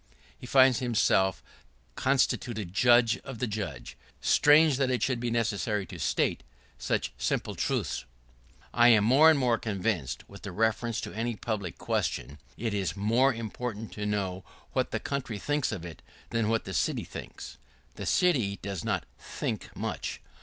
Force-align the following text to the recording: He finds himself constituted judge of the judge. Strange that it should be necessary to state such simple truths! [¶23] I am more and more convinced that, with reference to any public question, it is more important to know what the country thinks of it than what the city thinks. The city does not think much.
He 0.35 0.47
finds 0.47 0.79
himself 0.79 1.43
constituted 1.93 2.73
judge 2.73 3.17
of 3.19 3.37
the 3.37 3.45
judge. 3.45 3.95
Strange 4.19 4.77
that 4.77 4.89
it 4.89 5.03
should 5.03 5.19
be 5.19 5.29
necessary 5.29 5.85
to 5.85 5.99
state 5.99 6.41
such 6.79 7.13
simple 7.19 7.53
truths! 7.53 8.05
[¶23] 8.63 8.65
I 8.73 8.87
am 8.87 9.03
more 9.03 9.29
and 9.29 9.37
more 9.37 9.59
convinced 9.59 10.21
that, 10.21 10.29
with 10.29 10.47
reference 10.47 11.01
to 11.01 11.13
any 11.13 11.35
public 11.35 11.77
question, 11.77 12.39
it 12.57 12.73
is 12.73 12.97
more 12.97 13.31
important 13.31 13.91
to 13.91 14.07
know 14.07 14.43
what 14.73 14.89
the 14.89 14.99
country 14.99 15.37
thinks 15.37 15.71
of 15.71 15.85
it 15.85 16.01
than 16.31 16.49
what 16.49 16.63
the 16.65 16.73
city 16.73 17.03
thinks. 17.03 17.57
The 17.93 18.07
city 18.07 18.57
does 18.63 18.83
not 18.83 19.05
think 19.19 19.69
much. 19.75 20.19